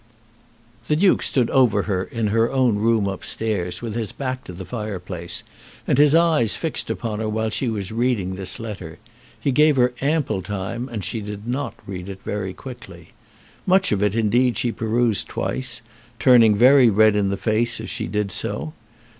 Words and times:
The 0.87 0.95
Duke 0.95 1.21
stood 1.21 1.51
over 1.51 1.83
her 1.83 2.05
in 2.05 2.29
her 2.29 2.51
own 2.51 2.77
room 2.77 3.05
upstairs, 3.05 3.83
with 3.83 3.93
his 3.93 4.11
back 4.11 4.43
to 4.45 4.51
the 4.51 4.65
fireplace 4.65 5.43
and 5.85 5.99
his 5.99 6.15
eyes 6.15 6.55
fixed 6.55 6.89
upon 6.89 7.19
her 7.19 7.29
while 7.29 7.51
she 7.51 7.69
was 7.69 7.91
reading 7.91 8.33
this 8.33 8.59
letter. 8.59 8.97
He 9.39 9.51
gave 9.51 9.75
her 9.75 9.93
ample 10.01 10.41
time, 10.41 10.89
and 10.89 11.03
she 11.03 11.19
did 11.21 11.47
not 11.47 11.75
read 11.85 12.09
it 12.09 12.21
very 12.25 12.55
quickly. 12.55 13.09
Much 13.67 13.91
of 13.91 14.01
it 14.01 14.15
indeed 14.15 14.57
she 14.57 14.71
perused 14.71 15.27
twice, 15.29 15.83
turning 16.17 16.55
very 16.55 16.89
red 16.89 17.15
in 17.15 17.29
the 17.29 17.37
face 17.37 17.79
as 17.79 17.91
she 17.91 18.07
did 18.07 18.31
so. 18.31 18.73